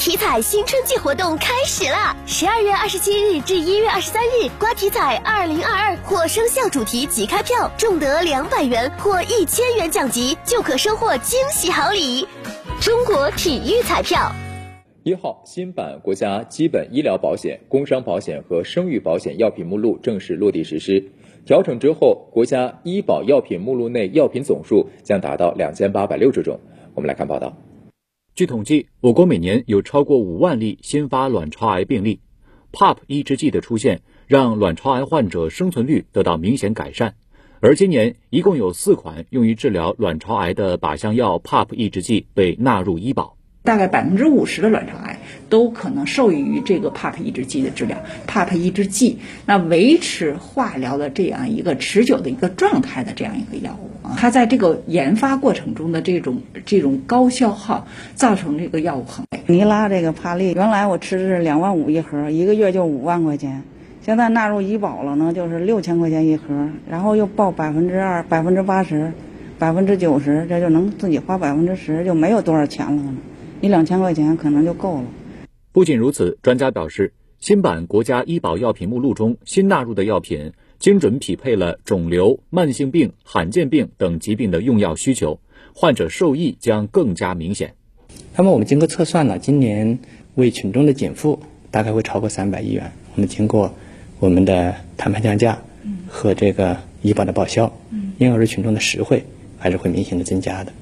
[0.00, 2.16] 体彩新春季活动开始啦！
[2.24, 12.26] 十二月二十七日至一月二十三日，刮体彩二零二二或生肖主题即开票，中得两百元或一千元奖金，就可收获惊喜好礼。
[12.80, 14.32] 中国体育彩票。
[15.02, 21.12] 一号新版国家基本医疗保险、工伤保险和生育保险药品目录正式落地实施。
[21.44, 26.58] 调整之后，国家医保药品目录内药品总数将达到两千八百六十种。
[26.94, 27.54] 我们来看报道。
[28.36, 32.20] 据统计，我国每年有超过五万例新发卵巢癌病例
[32.72, 37.16] ，PAP 抑制剂的出现让卵巢癌患者生存率得到明显改善。
[37.60, 43.36] 而今年一共有四款用于治疗卵巢癌的靶向药 PAP 抑制剂被纳入医保。
[43.62, 45.09] 大概百分之五十的卵巢癌
[45.48, 47.98] 都可能受益于这个 PAP 抑制剂的治疗。
[48.26, 59.40] PAP 抑制剂，那维持化疗的这样一个持久的一个状态的这样一个药物啊，它在这个研发过程中的这种这种高消耗，造成这个药物很贵。
[59.46, 63.62] 尼拉这个帕利，原来我吃的是两万五一盒，一个月就五万块钱，
[64.02, 66.44] 现在纳入医保了呢，就是六千块钱一盒，
[66.88, 69.12] 然后又报百分之二、百分之八十、
[69.58, 73.16] 百分之九十，这就能自己花百分之十，就没有多少钱了呢。
[73.60, 75.04] 一两千块钱可能就够了。
[75.72, 85.38] 不仅如此，专家表示，新版国家医保药品目录中新纳入的药品，精准匹配了肿瘤、慢性病、罕见病等疾病的用药需求，
[85.72, 87.74] 患者受益将更加明显。
[88.36, 90.00] 那么我们经过测算呢，今年
[90.34, 91.38] 为群众的减负
[91.70, 92.90] 大概会超过三百亿元。
[93.14, 93.72] 我们经过
[94.18, 95.62] 我们的谈判降价
[96.08, 97.72] 和这个医保的报销，
[98.18, 99.24] 婴儿群众的实惠
[99.56, 100.72] 还是会明显的增加的。